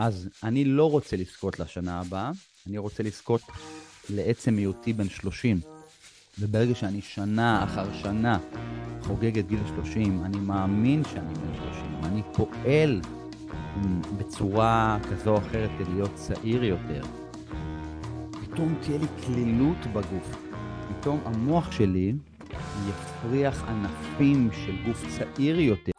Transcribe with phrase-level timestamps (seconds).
[0.00, 2.30] אז אני לא רוצה לזכות לשנה הבאה,
[2.66, 3.42] אני רוצה לזכות
[4.10, 5.60] לעצם היותי בן 30.
[6.38, 8.38] וברגע שאני שנה אחר שנה
[9.02, 13.00] חוגג את גיל 30, אני מאמין שאני בן 30, אני פועל
[14.18, 17.02] בצורה כזו או אחרת כדי להיות צעיר יותר.
[18.30, 20.36] פתאום תהיה לי כלילות בגוף.
[20.88, 22.12] פתאום המוח שלי
[22.88, 25.92] יפריח ענפים של גוף צעיר יותר.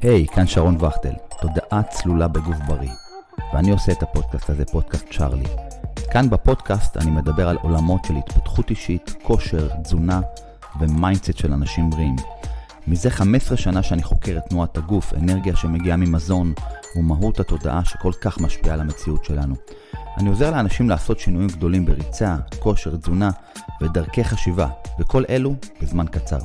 [0.00, 3.09] היי, היי, כאן שרון וכטל, תודעה צלולה בגוף בריא.
[3.52, 5.46] ואני עושה את הפודקאסט הזה, פודקאסט צ'ארלי.
[6.10, 10.20] כאן בפודקאסט אני מדבר על עולמות של התפתחות אישית, כושר, תזונה
[10.80, 12.16] ו mindset של אנשים בריאים.
[12.86, 16.52] מזה 15 שנה שאני חוקר את תנועת הגוף, אנרגיה שמגיעה ממזון
[16.96, 19.54] ומהות התודעה שכל כך משפיעה על המציאות שלנו.
[20.16, 23.30] אני עוזר לאנשים לעשות שינויים גדולים בריצה, כושר, תזונה
[23.80, 26.38] ודרכי חשיבה, וכל אלו בזמן קצר.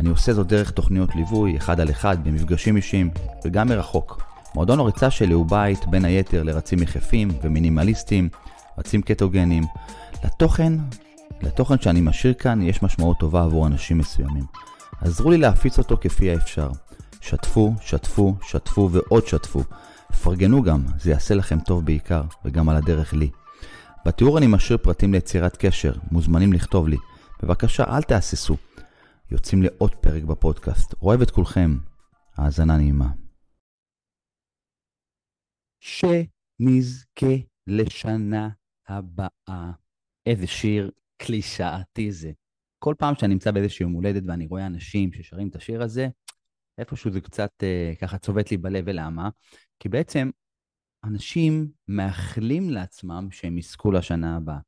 [0.00, 3.10] אני עושה זאת דרך תוכניות ליווי, אחד על אחד, במפגשים אישיים,
[3.44, 4.22] וגם מרחוק.
[4.58, 8.28] מועדון הריצה שלי הוא בית, בין היתר, לרצים יחפים ומינימליסטים,
[8.78, 9.64] רצים קטוגנים.
[10.24, 10.72] לתוכן,
[11.42, 14.44] לתוכן שאני משאיר כאן, יש משמעות טובה עבור אנשים מסוימים.
[15.00, 16.70] עזרו לי להפיץ אותו כפי האפשר.
[17.20, 19.62] שתפו, שתפו, שתפו ועוד שתפו.
[20.22, 23.30] פרגנו גם, זה יעשה לכם טוב בעיקר, וגם על הדרך לי.
[24.06, 26.96] בתיאור אני משאיר פרטים ליצירת קשר, מוזמנים לכתוב לי.
[27.42, 28.56] בבקשה, אל תהססו.
[29.30, 30.94] יוצאים לעוד פרק בפודקאסט.
[31.02, 31.76] אוהב את כולכם.
[32.36, 33.27] האזנה נעימה.
[35.80, 37.34] שנזכה
[37.66, 38.48] לשנה
[38.88, 39.72] הבאה.
[40.26, 42.32] איזה שיר קלישאתי זה.
[42.78, 46.08] כל פעם שאני נמצא באיזשהו יום הולדת ואני רואה אנשים ששרים את השיר הזה,
[46.78, 49.28] איפשהו זה קצת אה, ככה צובט לי בלב, ולמה?
[49.80, 50.30] כי בעצם
[51.04, 54.58] אנשים מאחלים לעצמם שהם יזכו לשנה הבאה.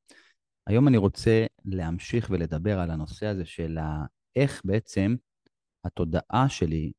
[0.67, 3.79] היום אני רוצה להמשיך ולדבר על הנושא הזה של
[4.37, 5.17] איך בעצם
[5.85, 6.93] התודעה שלי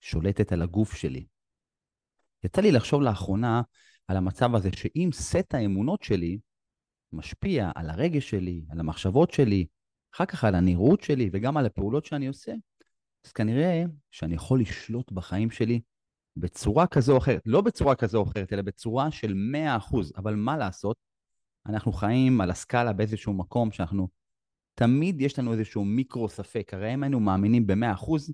[0.00, 1.26] שולטת על הגוף שלי.
[2.44, 3.62] יצא לי לחשוב לאחרונה
[4.08, 6.38] על המצב הזה שאם סט האמונות שלי
[7.12, 9.66] משפיע על הרגש שלי, על המחשבות שלי,
[10.14, 12.52] אחר כך על הנראות שלי וגם על הפעולות שאני עושה,
[13.26, 15.80] אז כנראה שאני יכול לשלוט בחיים שלי
[16.36, 17.42] בצורה כזו או אחרת.
[17.46, 20.12] לא בצורה כזו או אחרת, אלא בצורה של 100%.
[20.16, 20.96] אבל מה לעשות?
[21.66, 24.08] אנחנו חיים על הסקאלה באיזשהו מקום שאנחנו,
[24.74, 26.74] תמיד יש לנו איזשהו מיקרו ספק.
[26.74, 28.32] הרי אם היינו מאמינים ב-100%,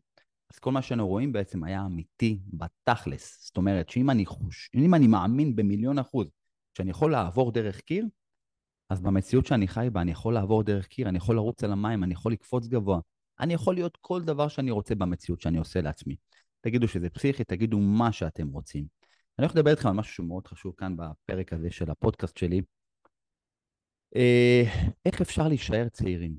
[0.53, 3.47] אז כל מה שאנו רואים בעצם היה אמיתי בתכלס.
[3.47, 4.71] זאת אומרת, שאם אני, חוש...
[4.75, 6.31] אני מאמין במיליון אחוז
[6.75, 8.07] שאני יכול לעבור דרך קיר,
[8.91, 12.05] אז במציאות שאני חי בה אני יכול לעבור דרך קיר, אני יכול לרוץ על המים,
[12.05, 13.01] אני יכול לקפוץ גבוה,
[13.41, 16.17] אני יכול להיות כל דבר שאני רוצה במציאות שאני עושה לעצמי.
[16.61, 18.87] תגידו שזה פסיכי, תגידו מה שאתם רוצים.
[19.39, 22.63] אני הולך לדבר איתכם על משהו שמאוד חשוב כאן בפרק הזה של הפודקאסט שלי.
[24.17, 24.63] אה,
[25.07, 26.35] איך אפשר להישאר צעירים?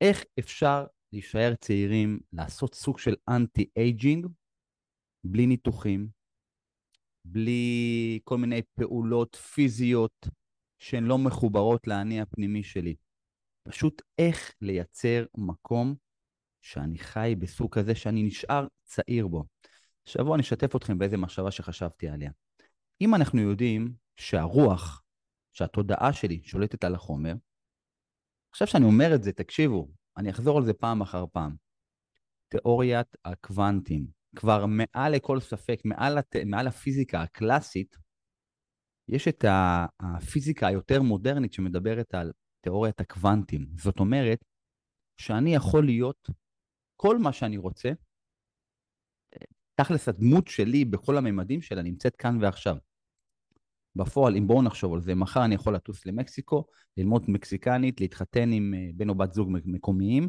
[0.00, 4.26] איך אפשר להישאר צעירים, לעשות סוג של anti-aging,
[5.24, 6.08] בלי ניתוחים,
[7.24, 10.28] בלי כל מיני פעולות פיזיות
[10.78, 12.94] שהן לא מחוברות לאני הפנימי שלי.
[13.62, 15.94] פשוט איך לייצר מקום
[16.62, 19.44] שאני חי בסוג כזה שאני נשאר צעיר בו.
[20.06, 22.30] השבוע אני אשתף אתכם באיזה מחשבה שחשבתי עליה.
[23.00, 25.02] אם אנחנו יודעים שהרוח,
[25.52, 27.34] שהתודעה שלי שולטת על החומר,
[28.50, 29.88] עכשיו שאני אומר את זה, תקשיבו,
[30.20, 31.56] אני אחזור על זה פעם אחר פעם.
[32.48, 36.36] תיאוריית הקוונטים, כבר מעל לכל ספק, מעל, הת...
[36.46, 37.96] מעל הפיזיקה הקלאסית,
[39.08, 39.44] יש את
[40.00, 43.66] הפיזיקה היותר מודרנית שמדברת על תיאוריית הקוונטים.
[43.78, 44.44] זאת אומרת,
[45.16, 46.30] שאני יכול להיות
[46.96, 47.90] כל מה שאני רוצה,
[49.74, 52.76] תכלס הדמות שלי בכל הממדים שלה נמצאת כאן ועכשיו.
[53.96, 56.64] בפועל, אם בואו נחשוב על זה, מחר אני יכול לטוס למקסיקו,
[56.96, 60.28] ללמוד מקסיקנית, להתחתן עם אה, בן או בת זוג מקומיים,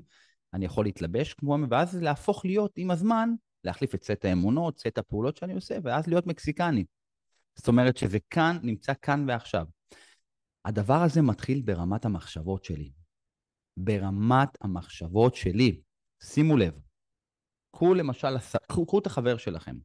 [0.54, 3.30] אני יכול להתלבש כמוהם, ואז להפוך להיות עם הזמן,
[3.64, 6.86] להחליף את סט האמונות, סט הפעולות שאני עושה, ואז להיות מקסיקני.
[7.56, 9.66] זאת אומרת שזה כאן, נמצא כאן ועכשיו.
[10.66, 12.92] הדבר הזה מתחיל ברמת המחשבות שלי.
[13.78, 15.82] ברמת המחשבות שלי.
[16.24, 16.74] שימו לב,
[17.72, 18.28] קחו למשל,
[18.68, 19.76] קחו את החבר שלכם.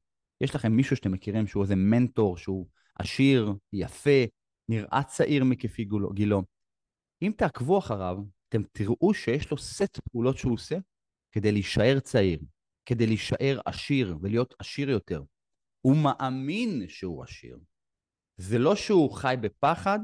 [0.40, 2.66] יש לכם מישהו שאתם מכירים שהוא איזה מנטור, שהוא
[2.98, 4.20] עשיר, יפה,
[4.68, 5.84] נראה צעיר מכפי
[6.14, 6.42] גילו.
[7.22, 8.16] אם תעקבו אחריו,
[8.48, 10.76] אתם תראו שיש לו סט פעולות שהוא עושה
[11.32, 12.40] כדי להישאר צעיר,
[12.88, 15.22] כדי להישאר עשיר ולהיות עשיר יותר.
[15.86, 17.58] הוא מאמין שהוא עשיר.
[18.40, 19.98] זה לא שהוא חי בפחד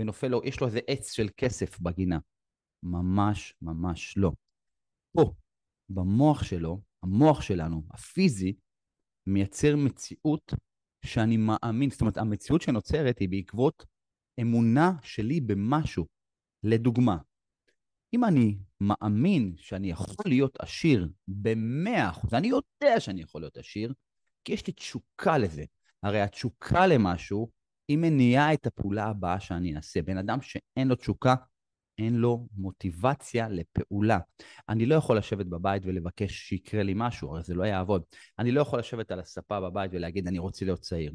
[0.00, 2.18] ונופל לו, יש לו איזה עץ של כסף בגינה.
[2.82, 4.32] ממש ממש לא.
[5.16, 5.32] פה,
[5.88, 8.54] במוח שלו, המוח שלנו, הפיזי,
[9.28, 10.52] מייצר מציאות
[11.04, 13.86] שאני מאמין, זאת אומרת, המציאות שנוצרת היא בעקבות
[14.40, 16.06] אמונה שלי במשהו.
[16.62, 17.16] לדוגמה,
[18.14, 23.92] אם אני מאמין שאני יכול להיות עשיר במאה אחוז, אני יודע שאני יכול להיות עשיר,
[24.44, 25.64] כי יש לי תשוקה לזה.
[26.02, 27.50] הרי התשוקה למשהו
[27.88, 30.02] היא מניעה את הפעולה הבאה שאני אעשה.
[30.02, 31.34] בן אדם שאין לו תשוקה,
[31.98, 34.18] אין לו מוטיבציה לפעולה.
[34.68, 38.02] אני לא יכול לשבת בבית ולבקש שיקרה לי משהו, הרי זה לא יעבוד.
[38.38, 41.12] אני לא יכול לשבת על הספה בבית ולהגיד, אני רוצה להיות צעיר.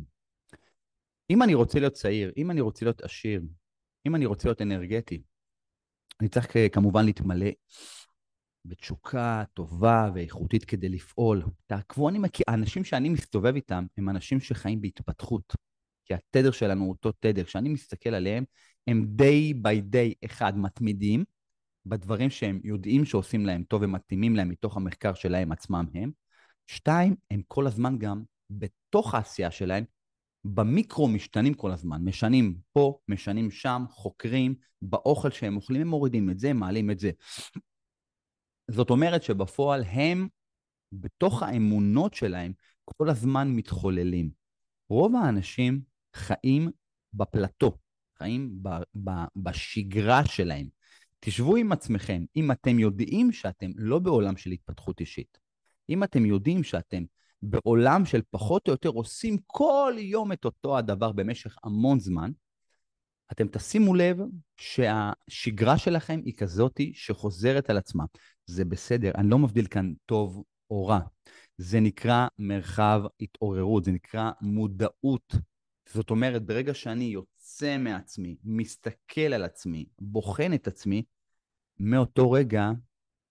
[1.30, 3.42] אם אני רוצה להיות צעיר, אם אני רוצה להיות עשיר,
[4.08, 5.22] אם אני רוצה להיות אנרגטי,
[6.22, 7.50] אני צריך כמובן להתמלא
[8.66, 11.44] בתשוקה טובה ואיכותית כדי לפעול.
[11.66, 15.54] תעקבו, אני מכיר, האנשים שאני מסתובב איתם הם אנשים שחיים בהתפתחות.
[16.06, 17.44] כי התדר שלנו הוא אותו תדר.
[17.44, 18.44] כשאני מסתכל עליהם,
[18.88, 21.24] הם day by day, אחד, מתמידים
[21.86, 26.12] בדברים שהם יודעים שעושים להם טוב ומתאימים להם מתוך המחקר שלהם עצמם הם.
[26.68, 29.84] שתיים, הם כל הזמן גם בתוך העשייה שלהם,
[30.46, 32.06] במיקרו משתנים כל הזמן.
[32.06, 37.12] משנים פה, משנים שם, חוקרים, באוכל שהם אוכלים, הם מורידים את זה, מעלים את זה.
[38.72, 40.28] זאת אומרת שבפועל הם,
[40.92, 42.54] בתוך האמונות שלהם,
[42.86, 44.30] כל הזמן מתחוללים.
[44.90, 45.82] רוב האנשים
[46.16, 46.72] חיים
[47.14, 47.78] בפלטו,
[48.18, 48.70] חיים ב,
[49.04, 50.68] ב, בשגרה שלהם.
[51.20, 55.38] תשבו עם עצמכם, אם אתם יודעים שאתם לא בעולם של התפתחות אישית,
[55.90, 57.04] אם אתם יודעים שאתם
[57.42, 62.32] בעולם של פחות או יותר עושים כל יום את אותו הדבר במשך המון זמן,
[63.32, 64.18] אתם תשימו לב
[64.58, 68.04] שהשגרה שלכם היא כזאתי שחוזרת על עצמה.
[68.46, 71.00] זה בסדר, אני לא מבדיל כאן טוב או רע.
[71.58, 75.36] זה נקרא מרחב התעוררות, זה נקרא מודעות.
[75.90, 81.04] זאת אומרת, ברגע שאני יוצא מעצמי, מסתכל על עצמי, בוחן את עצמי,
[81.80, 82.72] מאותו רגע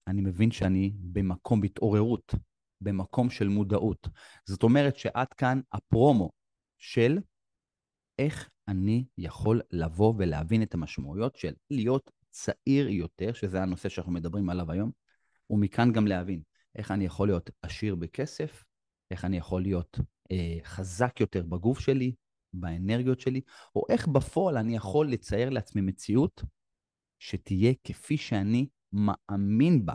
[0.06, 2.34] אני מבין שאני במקום בהתעוררות,
[2.80, 4.08] במקום של מודעות.
[4.44, 6.30] זאת אומרת שעד כאן הפרומו
[6.78, 7.18] של
[8.18, 14.50] איך אני יכול לבוא ולהבין את המשמעויות של להיות צעיר יותר, שזה הנושא שאנחנו מדברים
[14.50, 14.90] עליו היום,
[15.50, 16.42] ומכאן גם להבין
[16.76, 18.64] איך אני יכול להיות עשיר בכסף,
[19.10, 19.98] איך אני יכול להיות
[20.32, 22.14] אה, חזק יותר בגוף שלי,
[22.60, 23.40] באנרגיות שלי,
[23.76, 26.42] או איך בפועל אני יכול לצייר לעצמי מציאות
[27.18, 29.94] שתהיה כפי שאני מאמין בה.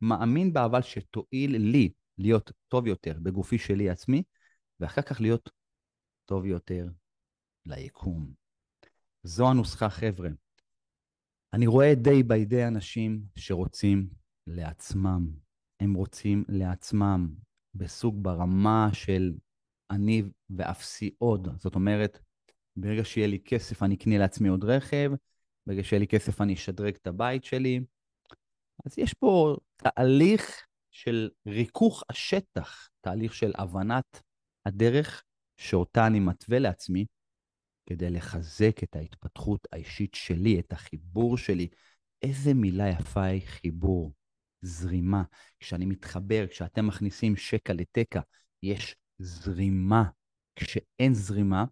[0.00, 4.22] מאמין בה אבל שתועיל לי להיות טוב יותר בגופי שלי עצמי,
[4.80, 5.50] ואחר כך להיות
[6.24, 6.86] טוב יותר
[7.66, 8.32] ליקום.
[9.22, 10.28] זו הנוסחה, חבר'ה.
[11.52, 14.08] אני רואה די ביי די אנשים שרוצים
[14.46, 15.30] לעצמם.
[15.80, 17.34] הם רוצים לעצמם
[17.74, 19.32] בסוג ברמה של
[19.90, 21.48] אני ואפסי עוד.
[21.58, 22.18] זאת אומרת,
[22.76, 25.12] ברגע שיהיה לי כסף אני אקנה לעצמי עוד רכב,
[25.66, 27.80] ברגע שיהיה לי כסף אני אשדרג את הבית שלי.
[28.86, 34.22] אז יש פה תהליך של ריכוך השטח, תהליך של הבנת
[34.66, 35.24] הדרך
[35.56, 37.06] שאותה אני מתווה לעצמי,
[37.86, 41.68] כדי לחזק את ההתפתחות האישית שלי, את החיבור שלי.
[42.22, 44.12] איזה מילה יפה היא חיבור,
[44.62, 45.22] זרימה.
[45.60, 48.20] כשאני מתחבר, כשאתם מכניסים שקע לתקע,
[48.62, 50.04] יש זרימה.
[50.56, 51.64] כשאין זרימה,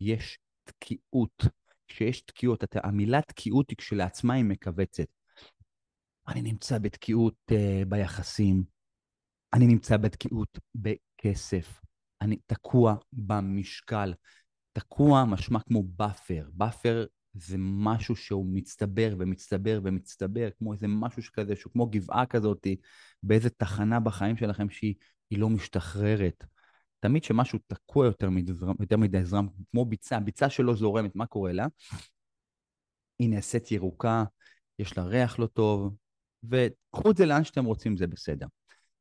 [0.00, 1.42] יש תקיעות.
[1.88, 5.06] כשיש תקיעות, אתה, המילה תקיעות היא כשלעצמה היא מכווצת.
[6.28, 8.64] אני נמצא בתקיעות uh, ביחסים,
[9.54, 11.80] אני נמצא בתקיעות בכסף,
[12.20, 14.14] אני תקוע במשקל.
[14.72, 16.48] תקוע משמע כמו buffer.
[16.52, 22.66] buffer זה משהו שהוא מצטבר ומצטבר ומצטבר, כמו איזה משהו שכזה, שהוא כמו גבעה כזאת,
[23.22, 24.94] באיזה תחנה בחיים שלכם שהיא
[25.32, 26.44] לא משתחררת.
[27.00, 31.52] תמיד כשמשהו תקוע יותר מדי, יותר מדי זרם, כמו ביצה, ביצה שלא זורמת, מה קורה
[31.52, 31.66] לה?
[33.18, 34.24] היא נעשית ירוקה,
[34.78, 35.96] יש לה ריח לא טוב,
[36.42, 38.46] וקחו את זה לאן שאתם רוצים, זה בסדר.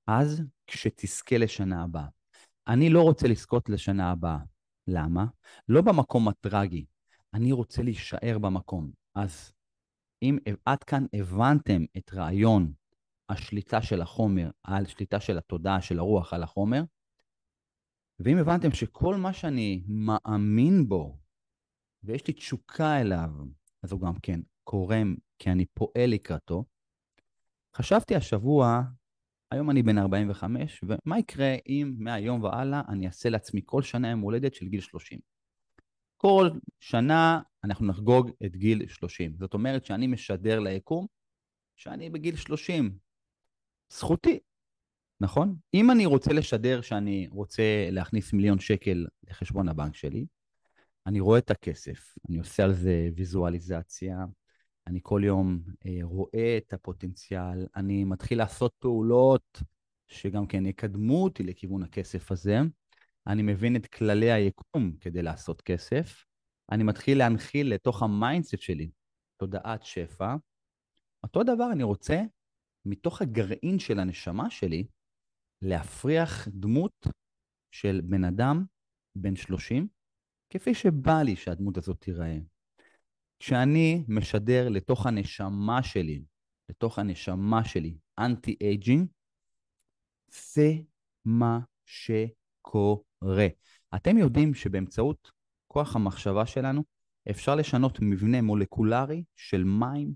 [0.08, 2.08] אז כשתזכה לשנה הבאה.
[2.68, 4.38] אני לא רוצה לזכות לשנה הבאה.
[4.88, 5.26] למה?
[5.70, 6.86] לא במקום הטרגי.
[7.34, 8.92] אני רוצה להישאר במקום.
[9.16, 9.54] אז
[10.22, 12.72] אם עד כאן הבנתם את רעיון
[13.30, 16.84] השליטה של החומר על שליטה של התודעה, של הרוח על החומר,
[18.20, 21.18] ואם הבנתם שכל מה שאני מאמין בו,
[22.04, 23.30] ויש לי תשוקה אליו,
[23.84, 26.66] אז הוא גם כן קורם כי אני פועל לקראתו,
[27.76, 28.82] חשבתי השבוע,
[29.52, 34.20] היום אני בן 45, ומה יקרה אם מהיום והלאה אני אעשה לעצמי כל שנה יום
[34.20, 35.20] הולדת של גיל 30?
[36.18, 39.38] כל שנה אנחנו נחגוג את גיל 30.
[39.38, 41.06] זאת אומרת שאני משדר ליקום
[41.76, 42.98] שאני בגיל 30.
[43.90, 44.40] זכותי,
[45.22, 45.56] נכון?
[45.74, 50.26] אם אני רוצה לשדר שאני רוצה להכניס מיליון שקל לחשבון הבנק שלי,
[51.06, 54.26] אני רואה את הכסף, אני עושה על זה ויזואליזציה,
[54.88, 59.62] אני כל יום אה, רואה את הפוטנציאל, אני מתחיל לעשות פעולות
[60.08, 62.60] שגם כן יקדמו אותי לכיוון הכסף הזה,
[63.28, 66.26] אני מבין את כללי היקום כדי לעשות כסף,
[66.72, 68.90] אני מתחיל להנחיל לתוך ה mindset שלי
[69.38, 70.36] תודעת שפע.
[71.24, 72.22] אותו דבר אני רוצה,
[72.86, 74.88] מתוך הגרעין של הנשמה שלי,
[75.62, 77.08] להפריח דמות
[77.72, 78.66] של בן אדם
[79.16, 79.88] בן 30,
[80.50, 82.38] כפי שבא לי שהדמות הזאת תיראה.
[83.40, 86.24] כשאני משדר לתוך הנשמה שלי,
[86.70, 89.08] לתוך הנשמה שלי, anti aging,
[90.32, 90.74] זה
[91.26, 93.48] מה שקורה.
[93.96, 95.32] אתם יודעים שבאמצעות
[95.68, 96.84] כוח המחשבה שלנו
[97.30, 100.14] אפשר לשנות מבנה מולקולרי של מים?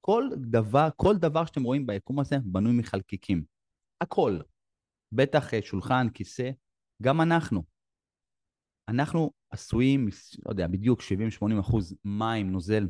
[0.00, 3.44] כל דבר, כל דבר שאתם רואים ביקום הזה בנוי מחלקיקים.
[4.00, 4.38] הכל.
[5.12, 6.50] בטח אה, שולחן, כיסא,
[7.02, 7.62] גם אנחנו.
[8.88, 10.08] אנחנו עשויים,
[10.46, 12.86] לא יודע, בדיוק 70-80 אחוז מים, נוזל.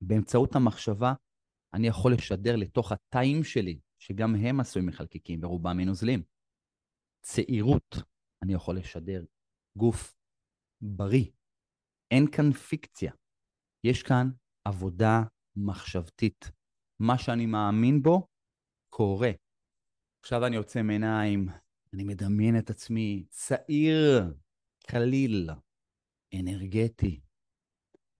[0.00, 1.12] באמצעות המחשבה,
[1.74, 6.22] אני יכול לשדר לתוך התאים שלי, שגם הם עשויים מחלקיקים ורובם מנוזלים.
[7.20, 7.94] צעירות,
[8.42, 9.24] אני יכול לשדר
[9.78, 10.16] גוף
[10.80, 11.24] בריא.
[12.10, 13.12] אין כאן פיקציה.
[13.84, 14.30] יש כאן
[14.64, 15.22] עבודה
[15.56, 16.50] מחשבתית.
[17.00, 18.26] מה שאני מאמין בו,
[18.92, 19.30] קורה.
[20.28, 21.48] עכשיו אני יוצא מעיניים,
[21.94, 24.34] אני מדמיין את עצמי צעיר,
[24.86, 25.50] קליל,
[26.34, 27.20] אנרגטי.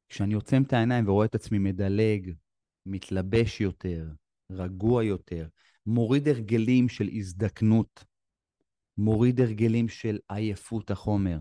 [0.08, 2.32] כשאני עוצם את העיניים ורואה את עצמי מדלג,
[2.86, 4.08] מתלבש יותר,
[4.52, 5.48] רגוע יותר,
[5.86, 8.04] מוריד הרגלים של הזדקנות,
[8.98, 11.38] מוריד הרגלים של עייפות החומר,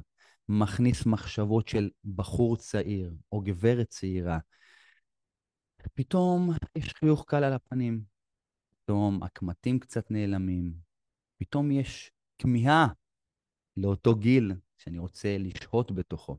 [0.49, 4.37] מכניס מחשבות של בחור צעיר או גברת צעירה.
[5.93, 8.16] פתאום יש חיוך קל על הפנים,
[8.87, 10.73] פתאום הקמטים קצת נעלמים,
[11.37, 12.87] פתאום יש כמיהה
[13.77, 16.37] לאותו גיל שאני רוצה לשהות בתוכו.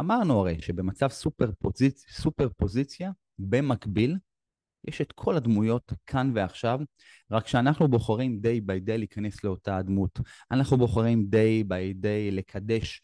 [0.00, 2.06] אמרנו הרי שבמצב סופר, פוזיצ...
[2.10, 4.16] סופר פוזיציה, במקביל,
[4.88, 6.80] יש את כל הדמויות כאן ועכשיו,
[7.30, 10.18] רק שאנחנו בוחרים day by day להיכנס לאותה הדמות.
[10.50, 13.02] אנחנו בוחרים day by day לקדש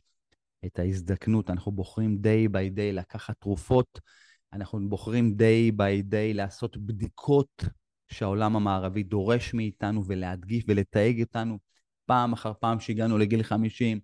[0.66, 4.00] את ההזדקנות, אנחנו בוחרים day by day לקחת תרופות,
[4.52, 7.64] אנחנו בוחרים day by day לעשות בדיקות
[8.08, 11.58] שהעולם המערבי דורש מאיתנו ולהדגיש ולתייג אותנו
[12.04, 14.00] פעם אחר פעם שהגענו לגיל 50,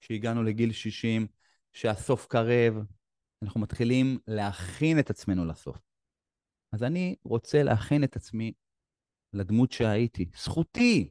[0.00, 1.26] שהגענו לגיל 60,
[1.72, 2.74] שהסוף קרב,
[3.42, 5.78] אנחנו מתחילים להכין את עצמנו לסוף.
[6.72, 8.52] אז אני רוצה להכין את עצמי
[9.32, 10.30] לדמות שהייתי.
[10.36, 11.10] זכותי!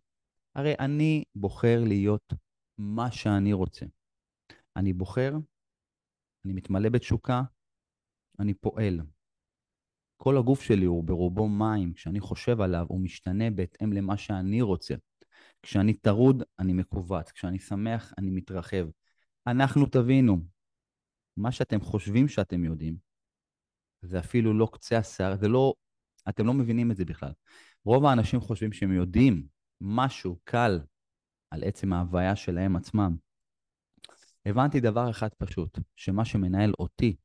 [0.56, 2.34] הרי אני בוחר להיות
[2.78, 3.86] מה שאני רוצה.
[4.76, 5.34] אני בוחר,
[6.46, 7.42] אני מתמלא בתשוקה,
[8.40, 9.02] אני פועל.
[10.18, 14.96] כל הגוף שלי הוא ברובו מים, כשאני חושב עליו הוא משתנה בהתאם למה שאני רוצה.
[15.62, 18.88] כשאני טרוד, אני מכווץ, כשאני שמח, אני מתרחב.
[19.48, 20.38] אנחנו תבינו,
[21.38, 22.98] מה שאתם חושבים שאתם יודעים,
[24.02, 25.74] זה אפילו לא קצה השיער, זה לא,
[26.30, 27.32] אתם לא מבינים את זה בכלל.
[27.86, 29.48] רוב האנשים חושבים שהם יודעים
[29.82, 30.80] משהו קל
[31.52, 33.16] על עצם ההוויה שלהם עצמם.
[34.46, 37.16] הבנתי דבר אחד פשוט, שמה שמנהל אותי,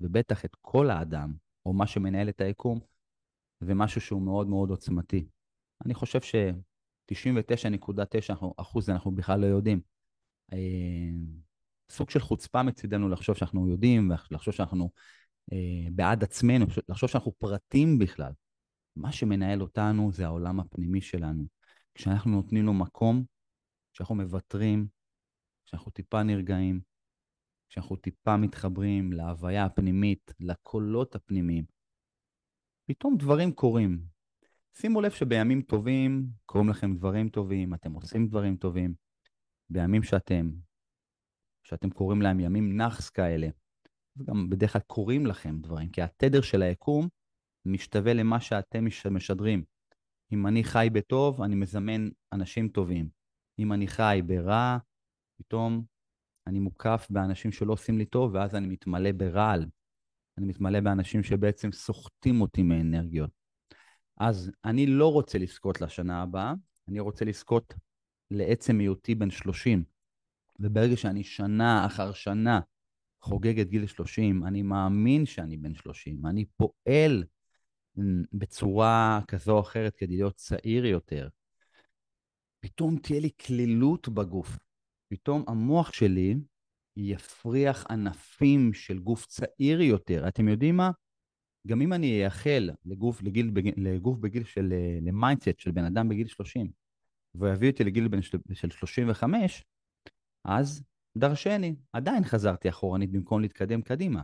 [0.00, 1.34] ובטח את כל האדם,
[1.66, 2.80] או מה שמנהל את היקום,
[3.60, 5.26] זה משהו שהוא מאוד מאוד עוצמתי.
[5.84, 9.80] אני חושב ש-99.9 אחוז אנחנו בכלל לא יודעים.
[10.52, 10.58] אה,
[11.90, 14.90] סוג של חוצפה מצידנו לחשוב שאנחנו יודעים, ולחשוב שאנחנו
[15.52, 18.32] אה, בעד עצמנו, לחשוב שאנחנו פרטים בכלל.
[18.96, 21.46] מה שמנהל אותנו זה העולם הפנימי שלנו.
[21.94, 23.24] כשאנחנו נותנים לו מקום,
[23.92, 24.86] כשאנחנו מוותרים,
[25.66, 26.80] כשאנחנו טיפה נרגעים,
[27.68, 31.64] כשאנחנו טיפה מתחברים להוויה הפנימית, לקולות הפנימיים,
[32.86, 34.00] פתאום דברים קורים.
[34.74, 38.94] שימו לב שבימים טובים קורים לכם דברים טובים, אתם עושים דברים טובים.
[39.70, 40.50] בימים שאתם,
[41.62, 43.48] שאתם קוראים להם ימים נאחס כאלה,
[44.16, 47.08] וגם בדרך כלל קורים לכם דברים, כי התדר של היקום
[47.64, 49.64] משתווה למה שאתם משדרים.
[50.32, 53.08] אם אני חי בטוב, אני מזמן אנשים טובים.
[53.58, 54.78] אם אני חי ברע,
[55.38, 55.84] פתאום
[56.46, 59.66] אני מוקף באנשים שלא עושים לי טוב, ואז אני מתמלא ברעל.
[60.38, 63.30] אני מתמלא באנשים שבעצם סוחטים אותי מאנרגיות.
[64.16, 66.54] אז אני לא רוצה לזכות לשנה הבאה,
[66.88, 67.74] אני רוצה לזכות
[68.30, 69.84] לעצם היותי בן 30.
[70.60, 72.60] וברגע שאני שנה אחר שנה
[73.20, 77.24] חוגג את גיל 30, אני מאמין שאני בן 30, אני פועל
[78.32, 81.28] בצורה כזו או אחרת כדי להיות צעיר יותר.
[82.60, 84.58] פתאום תהיה לי כלילות בגוף.
[85.08, 86.34] פתאום המוח שלי
[86.96, 90.28] יפריח ענפים של גוף צעיר יותר.
[90.28, 90.90] אתם יודעים מה?
[91.66, 96.26] גם אם אני אייחל לגוף, לגיל, לגוף בגיל של, ל mindset של בן אדם בגיל
[96.26, 96.70] 30,
[97.34, 98.22] ויביא אותי לגיל בן
[98.52, 99.64] של 35,
[100.44, 100.82] אז
[101.18, 104.22] דרשני, עדיין חזרתי אחורנית במקום להתקדם קדימה.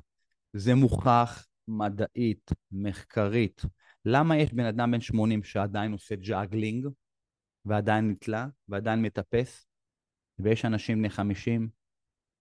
[0.53, 3.63] זה מוכח מדעית, מחקרית.
[4.05, 6.87] למה יש בן אדם בן 80 שעדיין עושה juggling,
[7.65, 9.67] ועדיין נתלה, ועדיין מטפס,
[10.39, 11.69] ויש אנשים בני 50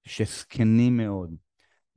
[0.03, 1.35] שזקנים מאוד,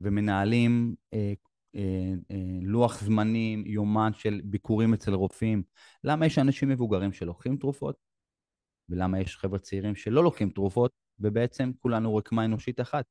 [0.01, 1.33] ומנהלים אה,
[1.75, 5.63] אה, אה, לוח זמנים, יומן של ביקורים אצל רופאים.
[6.03, 7.95] למה יש אנשים מבוגרים שלוקחים תרופות,
[8.89, 13.05] ולמה יש חבר'ה צעירים שלא לוקחים תרופות, ובעצם כולנו רקמה אנושית אחת.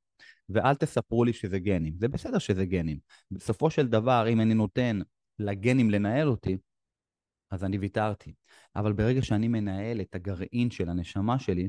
[0.49, 1.95] ואל תספרו לי שזה גנים.
[1.99, 2.99] זה בסדר שזה גנים.
[3.31, 5.01] בסופו של דבר, אם אני נותן
[5.39, 6.57] לגנים לנהל אותי,
[7.51, 8.35] אז אני ויתרתי.
[8.77, 11.69] אבל ברגע שאני מנהל את הגרעין של הנשמה שלי,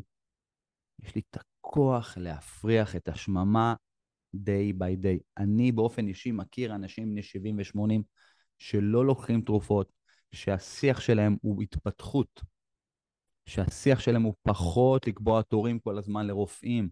[1.04, 3.76] יש לי את הכוח להפריח את השממה
[4.36, 5.20] day by day.
[5.38, 8.02] אני באופן אישי מכיר אנשים בני 70 ו-80
[8.58, 9.92] שלא לוקחים תרופות,
[10.32, 12.42] שהשיח שלהם הוא התפתחות,
[13.46, 16.90] שהשיח שלהם הוא פחות לקבוע תורים כל הזמן לרופאים.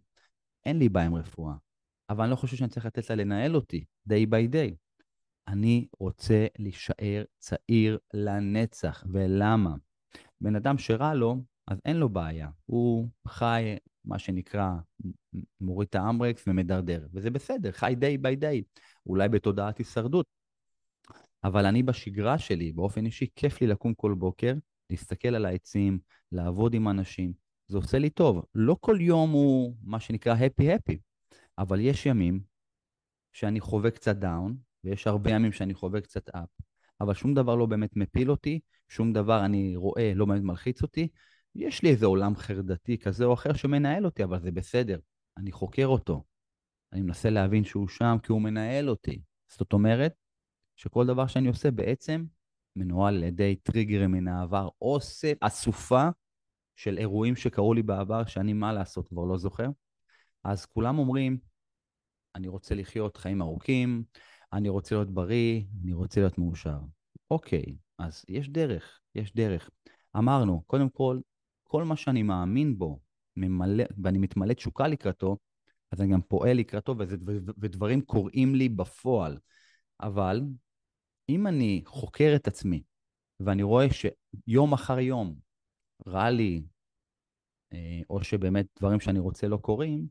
[0.66, 1.54] אין לי בעיה עם רפואה,
[2.10, 4.76] אבל אני לא חושב שאני צריך לתת לה לנהל אותי day by day.
[5.48, 9.76] אני רוצה להישאר צעיר לנצח, ולמה?
[10.42, 11.36] בן אדם שרע לו,
[11.68, 12.50] אז אין לו בעיה.
[12.66, 14.70] הוא חי, מה שנקרא,
[15.62, 20.26] מוריד את האמברקס ומדרדר, וזה בסדר, חי day by day, אולי בתודעת הישרדות.
[21.44, 24.54] אבל אני בשגרה שלי, באופן אישי, כיף לי לקום כל בוקר,
[24.90, 26.00] להסתכל על העצים,
[26.32, 27.34] לעבוד עם אנשים.
[27.68, 28.46] זה עושה לי טוב.
[28.56, 30.96] לא כל יום הוא מה שנקרא happy-happy,
[31.58, 32.40] אבל יש ימים
[33.34, 36.50] שאני חווה קצת דאון, ויש הרבה ימים שאני חווה קצת אפ,
[37.02, 41.08] אבל שום דבר לא באמת מפיל אותי, שום דבר אני רואה לא באמת מלחיץ אותי.
[41.56, 45.00] יש לי איזה עולם חרדתי כזה או אחר שמנהל אותי, אבל זה בסדר.
[45.38, 46.24] אני חוקר אותו.
[46.94, 49.22] אני מנסה להבין שהוא שם כי הוא מנהל אותי.
[49.48, 50.14] זאת אומרת,
[50.76, 52.26] שכל דבר שאני עושה בעצם
[52.76, 56.10] מנוהל על ידי טריגרים מן העבר, אוסף, אסופה
[56.76, 59.70] של אירועים שקרו לי בעבר, שאני מה לעשות כבר לא זוכר.
[60.44, 61.38] אז כולם אומרים,
[62.36, 64.04] אני רוצה לחיות חיים ארוכים,
[64.54, 66.80] אני רוצה להיות בריא, אני רוצה להיות מאושר.
[67.32, 69.70] אוקיי, אז יש דרך, יש דרך.
[70.18, 71.20] אמרנו, קודם כל,
[71.74, 73.00] כל מה שאני מאמין בו,
[73.36, 75.38] ממלא, ואני מתמלא תשוקה לקראתו,
[75.92, 77.16] אז אני גם פועל לקראתו, וזה,
[77.58, 79.38] ודברים קורים לי בפועל.
[80.02, 80.42] אבל
[81.30, 82.84] אם אני חוקר את עצמי,
[83.40, 85.36] ואני רואה שיום אחר יום
[86.08, 86.64] רע לי,
[87.74, 90.08] אה, או שבאמת דברים שאני רוצה לא קורים,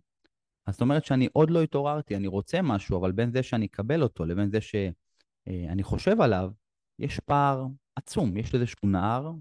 [0.66, 4.02] אז זאת אומרת שאני עוד לא התעוררתי, אני רוצה משהו, אבל בין זה שאני אקבל
[4.02, 6.50] אותו לבין זה שאני חושב עליו,
[6.98, 8.36] יש פער עצום.
[8.36, 9.32] יש איזשהו נהר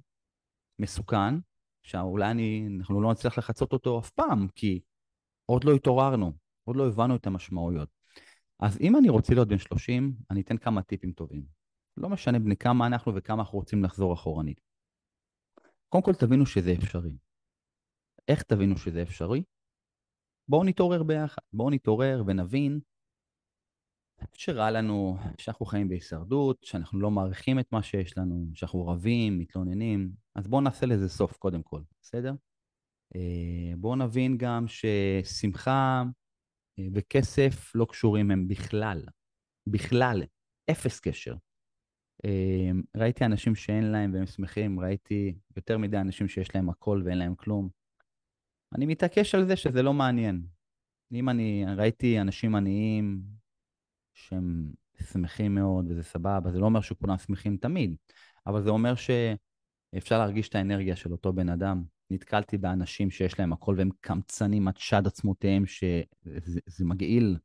[0.80, 1.51] מסוכן,
[1.84, 4.82] שאולי אני, אנחנו לא נצליח לחצות אותו אף פעם, כי
[5.46, 7.89] עוד לא התעוררנו, עוד לא הבנו את המשמעויות.
[8.60, 11.44] אז אם אני רוצה להיות בן 30, אני אתן כמה טיפים טובים.
[11.98, 14.62] לא משנה בני כמה אנחנו וכמה אנחנו רוצים לחזור אחורנית.
[15.89, 17.12] קודם כל תבינו שזה אפשרי.
[18.28, 19.44] איך תבינו שזה אפשרי?
[20.48, 22.80] בואו נתעורר ביחד, בואו נתעורר ונבין
[24.34, 30.12] שרע לנו, שאנחנו חיים בהישרדות, שאנחנו לא מעריכים את מה שיש לנו, שאנחנו רבים, מתלוננים,
[30.36, 32.34] אז בואו נעשה לזה סוף קודם כל, בסדר?
[33.16, 36.04] אה, בואו נבין גם ששמחה
[36.80, 39.06] אה, וכסף לא קשורים הם בכלל,
[39.68, 40.24] בכלל,
[40.72, 41.36] אפס קשר.
[42.26, 47.18] אה, ראיתי אנשים שאין להם והם שמחים, ראיתי יותר מדי אנשים שיש להם הכל ואין
[47.18, 47.70] להם כלום.
[48.76, 50.46] אני מתעקש על זה שזה לא מעניין.
[51.14, 53.22] אם אני ראיתי אנשים עניים
[54.13, 54.71] שהם
[55.12, 57.95] שמחים מאוד וזה סבבה, זה לא אומר שכולם שמחים תמיד,
[58.47, 61.84] אבל זה אומר שאפשר להרגיש את האנרגיה של אותו בן אדם.
[62.10, 67.38] נתקלתי באנשים שיש להם הכל והם קמצנים עד שד עצמותיהם, שזה מגעיל,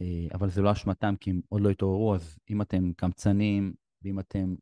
[0.00, 4.20] אה, אבל זה לא אשמתם כי הם עוד לא התעוררו, אז אם אתם קמצנים, ואם
[4.20, 4.54] אתם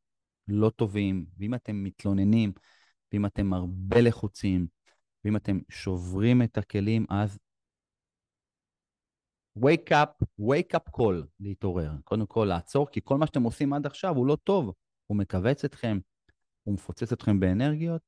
[0.49, 2.53] לא טובים, ואם אתם מתלוננים,
[3.13, 4.67] ואם אתם הרבה לחוצים,
[5.25, 7.39] ואם אתם שוברים את הכלים, אז
[9.63, 11.93] wake up, wake up call, להתעורר.
[12.05, 14.73] קודם כל לעצור, כי כל מה שאתם עושים עד עכשיו הוא לא טוב.
[15.07, 15.99] הוא מכווץ אתכם,
[16.63, 18.03] הוא מפוצץ אתכם באנרגיות.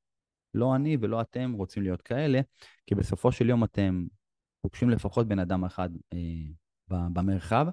[0.54, 2.40] לא אני ולא אתם רוצים להיות כאלה,
[2.86, 4.06] כי בסופו של יום אתם
[4.60, 6.18] פוגשים לפחות בן אדם אחד אה,
[6.88, 7.66] במרחב,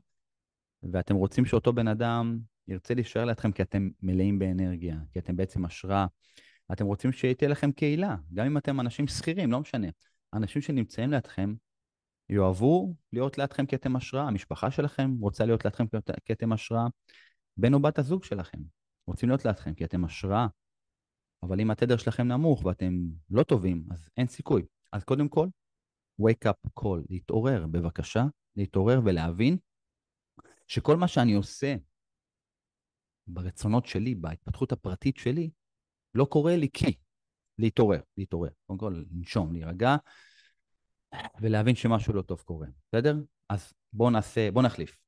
[0.83, 5.65] ואתם רוצים שאותו בן אדם ירצה להישאר לידכם כי אתם מלאים באנרגיה, כי אתם בעצם
[5.65, 6.05] השראה.
[6.71, 9.87] אתם רוצים שתהיה לכם קהילה, גם אם אתם אנשים שכירים, לא משנה.
[10.33, 11.53] אנשים שנמצאים לידכם
[12.29, 15.85] יאהבו להיות לידכם כי אתם השראה, המשפחה שלכם רוצה להיות לידכם
[16.25, 16.87] כי אתם השראה,
[17.57, 18.59] בן או בת הזוג שלכם
[19.07, 20.47] רוצים להיות לידכם כי אתם השראה,
[21.43, 22.93] אבל אם התדר שלכם נמוך ואתם
[23.29, 24.65] לא טובים, אז אין סיכוי.
[24.93, 25.47] אז קודם כל,
[26.21, 28.23] wake up call, להתעורר בבקשה,
[28.55, 29.57] להתעורר ולהבין
[30.67, 31.75] שכל מה שאני עושה
[33.27, 35.49] ברצונות שלי, בהתפתחות הפרטית שלי,
[36.13, 36.95] לא קורה לי כי.
[37.59, 38.49] להתעורר, להתעורר.
[38.65, 39.95] קודם כל, לנשום, להירגע,
[41.41, 43.15] ולהבין שמשהו לא טוב קורה, בסדר?
[43.49, 44.99] אז בואו נעשה, בואו נחליף.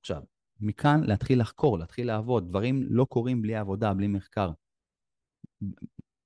[0.00, 0.22] עכשיו,
[0.60, 2.48] מכאן להתחיל לחקור, להתחיל לעבוד.
[2.48, 4.50] דברים לא קורים בלי עבודה, בלי מחקר.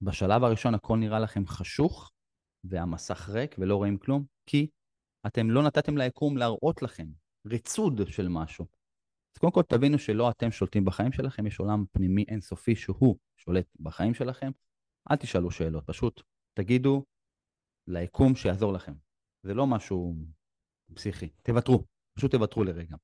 [0.02, 2.12] בשלב הראשון הכל נראה לכם חשוך,
[2.64, 4.70] והמסך ריק ולא רואים כלום, כי
[5.26, 7.06] אתם לא נתתם ליקום להראות לכם
[7.46, 8.66] ריצוד של משהו.
[9.34, 13.66] אז קודם כל תבינו שלא אתם שולטים בחיים שלכם, יש עולם פנימי אינסופי שהוא שולט
[13.80, 14.50] בחיים שלכם.
[15.10, 16.22] אל תשאלו שאלות, פשוט
[16.54, 17.04] תגידו
[17.86, 19.05] ליקום שיעזור לכם.
[19.46, 20.14] זה לא משהו
[20.94, 21.28] פסיכי.
[21.42, 22.96] תוותרו, פשוט תוותרו לרגע.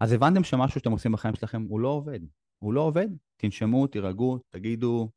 [0.00, 2.20] אז הבנתם שמשהו שאתם עושים בחיים שלכם הוא לא עובד.
[2.58, 5.08] הוא לא עובד, תנשמו, תירגעו, תגידו,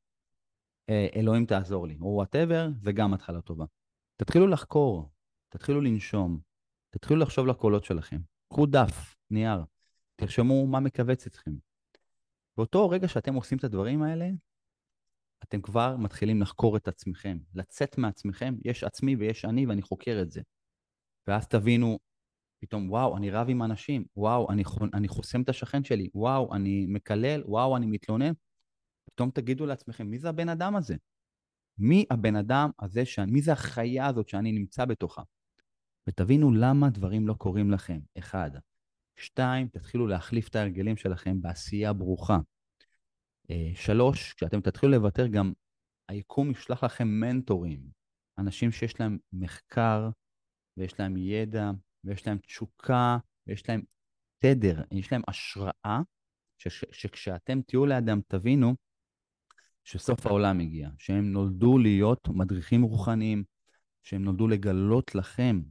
[0.89, 3.65] אה, אלוהים תעזור לי, או whatever, זה גם התחלה טובה.
[4.15, 5.09] תתחילו לחקור,
[5.49, 6.39] תתחילו לנשום,
[6.89, 8.21] תתחילו להקשיב לקולות שלכם.
[8.49, 9.63] קחו דף, נייר,
[10.15, 11.51] תרשמו מה מכווץ אתכם.
[12.57, 14.29] באותו רגע שאתם עושים את הדברים האלה,
[15.43, 20.32] אתם כבר מתחילים לחקור את עצמכם, לצאת מעצמכם, יש עצמי ויש אני ואני חוקר את
[20.32, 20.41] זה.
[21.28, 22.00] ואז תבינו,
[22.62, 26.86] פתאום, וואו, אני רב עם אנשים, וואו, אני, אני חוסם את השכן שלי, וואו, אני
[26.89, 28.34] מקלל, וואו, אני מתלונן.
[29.06, 30.95] פתאום תגידו לעצמכם, מי זה הבן אדם הזה?
[31.78, 35.21] מי הבן אדם הזה, שאני, מי זה החיה הזאת שאני נמצא בתוכה?
[36.08, 38.52] ותבינו למה דברים לא קורים לכם, אחד.
[39.15, 42.38] שתיים, תתחילו להחליף את ההרגלים שלכם בעשייה ברוכה.
[43.51, 45.53] אה, שלוש, כשאתם תתחילו לוותר, גם
[46.10, 47.79] היקום ישלח לכם מנטורים,
[48.38, 50.10] אנשים שיש להם מחקר
[50.77, 51.71] ויש להם ידע
[52.03, 53.81] ויש להם תשוקה ויש להם
[54.39, 56.01] תדר, יש להם השראה,
[56.91, 58.75] שכשאתם תהיו לידם תבינו
[59.84, 63.43] שסוף העולם הגיע, שהם נולדו להיות מדריכים רוחניים,
[64.03, 65.62] שהם נולדו לגלות לכם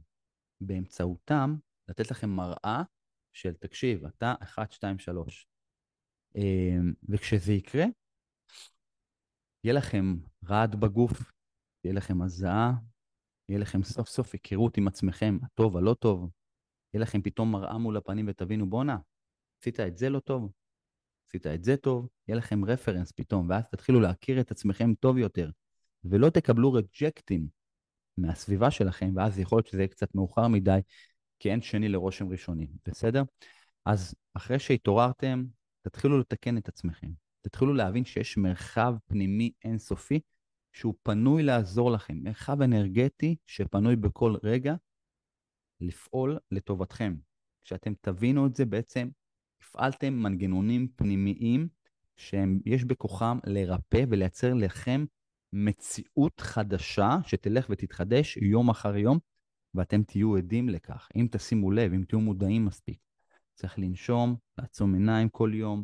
[0.61, 1.55] באמצעותם,
[1.87, 2.83] לתת לכם מראה
[3.33, 5.47] של תקשיב, אתה 1, 2, 3.
[7.09, 7.85] וכשזה יקרה,
[9.63, 10.15] יהיה לכם
[10.49, 11.31] רעד בגוף,
[11.83, 12.71] יהיה לכם הזעה,
[13.49, 16.29] יהיה לכם סוף סוף היכרות עם עצמכם, הטוב, הלא טוב,
[16.93, 18.97] יהיה לכם פתאום מראה מול הפנים ותבינו, בואנה,
[19.61, 20.51] עשית את זה לא טוב,
[21.27, 25.49] עשית את זה טוב, יהיה לכם רפרנס פתאום, ואז תתחילו להכיר את עצמכם טוב יותר,
[26.03, 27.47] ולא תקבלו רג'קטים
[28.17, 30.79] מהסביבה שלכם, ואז יכול להיות שזה יהיה קצת מאוחר מדי,
[31.39, 33.23] כי אין שני לרושם ראשוני, בסדר?
[33.85, 35.43] אז אחרי שהתעוררתם,
[35.85, 37.11] תתחילו לתקן את עצמכם.
[37.41, 40.19] תתחילו להבין שיש מרחב פנימי אינסופי
[40.73, 44.75] שהוא פנוי לעזור לכם, מרחב אנרגטי שפנוי בכל רגע
[45.81, 47.15] לפעול לטובתכם.
[47.63, 49.09] כשאתם תבינו את זה, בעצם
[49.61, 51.67] הפעלתם מנגנונים פנימיים
[52.17, 55.05] שיש בכוחם לרפא ולייצר לכם
[55.53, 59.19] מציאות חדשה שתלך ותתחדש יום אחר יום,
[59.73, 61.09] ואתם תהיו עדים לכך.
[61.15, 63.04] אם תשימו לב, אם תהיו מודעים מספיק.
[63.55, 65.83] צריך לנשום, לעצום עיניים כל יום,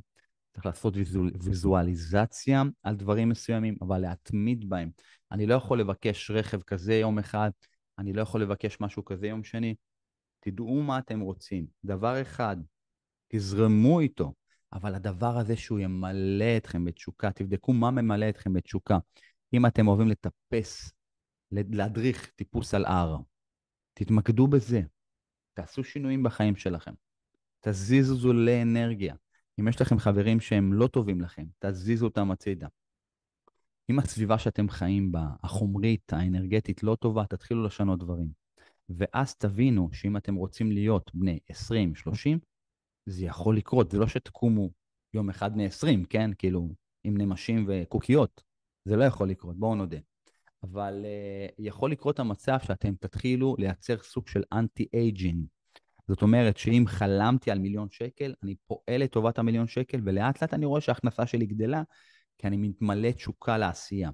[0.53, 4.89] צריך לעשות ויזואל, ויזואליזציה על דברים מסוימים, אבל להתמיד בהם.
[5.31, 7.51] אני לא יכול לבקש רכב כזה יום אחד,
[7.99, 9.75] אני לא יכול לבקש משהו כזה יום שני.
[10.39, 11.65] תדעו מה אתם רוצים.
[11.85, 12.57] דבר אחד,
[13.27, 14.33] תזרמו איתו,
[14.73, 18.97] אבל הדבר הזה שהוא ימלא אתכם בתשוקה, תבדקו מה ממלא אתכם בתשוקה.
[19.53, 20.91] אם אתם אוהבים לטפס,
[21.51, 23.17] להדריך טיפוס על הר,
[23.93, 24.81] תתמקדו בזה.
[25.53, 26.93] תעשו שינויים בחיים שלכם.
[27.61, 29.15] תזיזו לאנרגיה.
[29.59, 32.67] אם יש לכם חברים שהם לא טובים לכם, תזיזו אותם הצידה.
[33.91, 38.27] אם הסביבה שאתם חיים בה, החומרית, האנרגטית, לא טובה, תתחילו לשנות דברים.
[38.89, 42.39] ואז תבינו שאם אתם רוצים להיות בני 20, 30,
[43.05, 43.91] זה יכול לקרות.
[43.91, 44.69] זה לא שתקומו
[45.13, 46.31] יום אחד בני 20, כן?
[46.37, 46.69] כאילו,
[47.03, 48.43] עם נמשים וקוקיות.
[48.85, 49.97] זה לא יכול לקרות, בואו נודה.
[50.63, 55.45] אבל uh, יכול לקרות המצב שאתם תתחילו לייצר סוג של אנטי-אייג'ינג.
[56.11, 60.65] זאת אומרת שאם חלמתי על מיליון שקל, אני פועל לטובת המיליון שקל, ולאט לאט אני
[60.65, 61.83] רואה שההכנסה שלי גדלה,
[62.37, 64.09] כי אני מתמלא תשוקה לעשייה.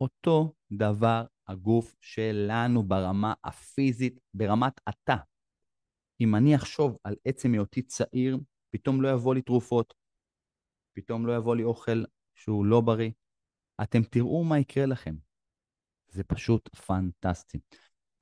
[0.00, 5.16] אותו דבר הגוף שלנו ברמה הפיזית, ברמת התא.
[6.20, 8.38] אם אני אחשוב על עצם היותי צעיר,
[8.70, 9.94] פתאום לא יבוא לי תרופות,
[10.92, 13.10] פתאום לא יבוא לי אוכל שהוא לא בריא.
[13.82, 15.14] אתם תראו מה יקרה לכם.
[16.08, 17.58] זה פשוט פנטסטי.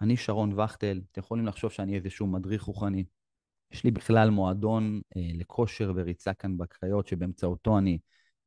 [0.02, 3.04] אני שרון וכטל, אתם יכולים לחשוב שאני איזשהו מדריך רוחני.
[3.72, 7.98] יש לי בכלל מועדון אה, לכושר וריצה כאן בקריות, שבאמצעותו אני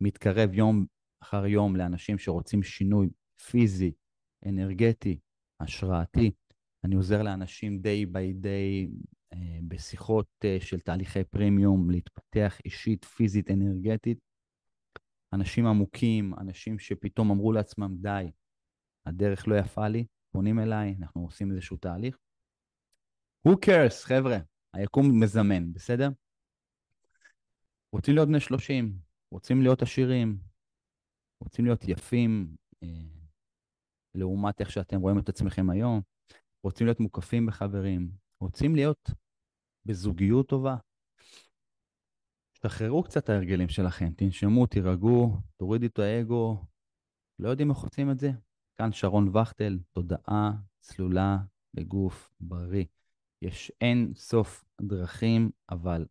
[0.02, 0.86] מתקרב יום
[1.20, 3.10] אחר יום לאנשים שרוצים שינוי
[3.46, 3.92] פיזי,
[4.46, 5.20] אנרגטי,
[5.60, 6.32] השראתי.
[6.84, 8.90] אני עוזר לאנשים day by day
[9.34, 14.20] אה, בשיחות אה, של תהליכי פרימיום להתפתח אישית, פיזית, אנרגטית.
[15.34, 18.32] אנשים עמוקים, אנשים שפתאום אמרו לעצמם, די,
[19.06, 22.18] הדרך לא יפה לי, פונים אליי, אנחנו עושים איזשהו תהליך.
[23.48, 24.38] Who cares, חבר'ה?
[24.74, 26.10] היקום מזמן, בסדר?
[27.92, 28.98] רוצים להיות בני 30,
[29.32, 30.38] רוצים להיות עשירים,
[31.44, 32.88] רוצים להיות יפים, אה,
[34.16, 36.02] לעומת איך שאתם רואים את עצמכם היום,
[36.64, 39.10] רוצים להיות מוקפים בחברים, רוצים להיות
[39.86, 40.76] בזוגיות טובה.
[42.54, 46.66] שחררו קצת את ההרגלים שלכם, תנשמו, תירגעו, תורידו את האגו.
[47.40, 48.32] לא יודעים איך עושים את זה?
[48.78, 51.38] כאן שרון וכטל, תודעה צלולה
[51.74, 52.86] בגוף בריא.
[53.42, 56.06] יש אין סוף דרכים, אבל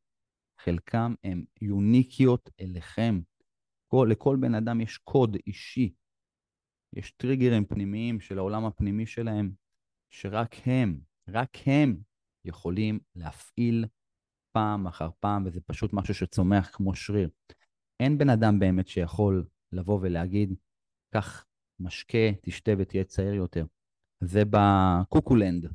[0.58, 3.20] חלקם הם יוניקיות אליכם.
[3.88, 5.94] כל, לכל בן אדם יש קוד אישי.
[6.92, 9.52] יש טריגרים פנימיים של העולם הפנימי שלהם,
[10.10, 11.96] שרק הם רק הם
[12.44, 13.84] יכולים להפעיל
[14.52, 17.28] פעם אחר פעם, וזה פשוט משהו שצומח כמו שריר.
[18.00, 20.54] אין בן אדם באמת שיכול לבוא ולהגיד,
[21.10, 21.44] קח
[21.80, 23.64] משקה, תשתה ותהיה צעיר יותר.
[24.20, 25.68] זה בקוקולנד.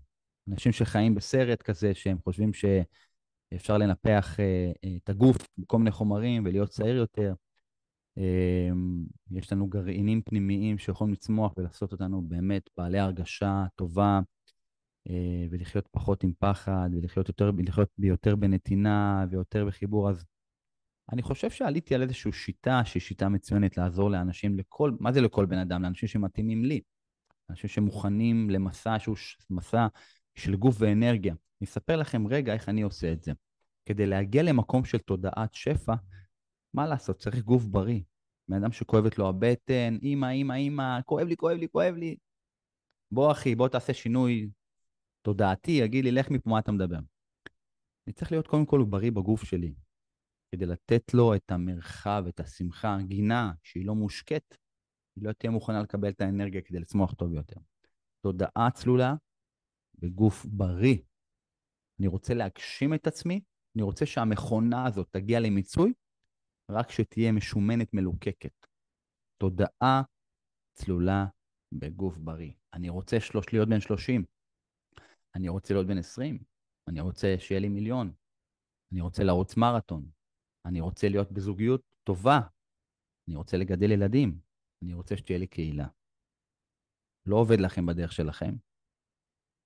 [0.51, 6.45] אנשים שחיים בסרט כזה, שהם חושבים שאפשר לנפח אה, אה, את הגוף בכל מיני חומרים
[6.45, 7.33] ולהיות צעיר יותר.
[8.17, 8.69] אה,
[9.31, 14.19] יש לנו גרעינים פנימיים שיכולים לצמוח ולעשות אותנו באמת בעלי הרגשה טובה,
[15.51, 20.09] ולחיות פחות עם פחד, ולחיות יותר, לחיות יותר בנתינה ויותר בחיבור.
[20.09, 20.25] אז
[21.13, 25.45] אני חושב שעליתי על איזושהי שיטה שהיא שיטה מצוינת לעזור לאנשים, לכל, מה זה לכל
[25.45, 25.83] בן אדם?
[25.83, 26.81] לאנשים שמתאימים לי.
[27.49, 29.15] אנשים שמוכנים למסע שהוא
[29.49, 29.87] מסע
[30.35, 31.33] של גוף ואנרגיה.
[31.33, 33.31] אני אספר לכם רגע איך אני עושה את זה.
[33.85, 35.93] כדי להגיע למקום של תודעת שפע,
[36.73, 37.17] מה לעשות?
[37.19, 38.01] צריך גוף בריא.
[38.47, 42.15] בן אדם שכואבת לו הבטן, אמא, אמא, אמא, כואב לי, כואב לי, כואב לי.
[43.11, 44.49] בוא אחי, בוא תעשה שינוי
[45.21, 46.99] תודעתי, יגיד לי, לך מפה, מה אתה מדבר?
[48.07, 49.73] אני צריך להיות קודם כל בריא בגוף שלי,
[50.51, 54.57] כדי לתת לו את המרחב, את השמחה, גינה שהיא לא מושקת,
[55.15, 57.59] היא לא תהיה מוכנה לקבל את האנרגיה כדי לצמוח טוב יותר.
[58.21, 59.13] תודעה צלולה
[59.99, 60.97] בגוף בריא.
[61.99, 63.41] אני רוצה להגשים את עצמי,
[63.75, 65.93] אני רוצה שהמכונה הזאת תגיע למיצוי,
[66.71, 68.67] רק כשתהיה משומנת מלוקקת.
[69.37, 70.01] תודעה
[70.73, 71.25] צלולה
[71.71, 72.51] בגוף בריא.
[72.73, 74.23] אני רוצה שלוש, להיות בן 30,
[75.35, 76.43] אני רוצה להיות בן 20,
[76.87, 78.11] אני רוצה שיהיה לי מיליון,
[78.91, 80.09] אני רוצה לרוץ מרתון,
[80.69, 82.39] אני רוצה להיות בזוגיות טובה,
[83.27, 84.39] אני רוצה לגדל ילדים,
[84.83, 85.87] אני רוצה שתהיה לי קהילה.
[87.25, 88.55] לא עובד לכם בדרך שלכם,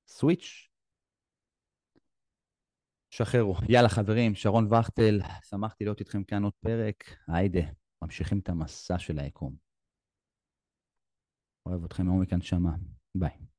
[0.07, 0.69] סוויץ'.
[3.09, 3.55] שחררו.
[3.69, 7.03] יאללה חברים, שרון וכטל, שמחתי להיות איתכם כאן עוד פרק.
[7.27, 7.61] היידה,
[8.01, 9.55] ממשיכים את המסע של היקום.
[11.65, 12.75] אוהב אתכם מעומק הנשמה.
[13.15, 13.52] ביי.